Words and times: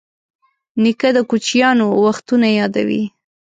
نیکه 0.81 1.09
د 1.15 1.17
کوچیانو 1.29 1.85
وختونه 2.05 2.47
یادوي. 2.59 3.03